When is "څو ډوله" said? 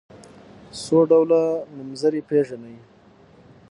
0.81-1.41